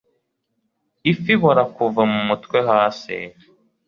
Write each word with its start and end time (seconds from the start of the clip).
Ifi 1.11 1.31
ibora 1.35 1.63
kuva 1.75 2.01
mumutwe 2.11 2.57
hasi 2.69 3.15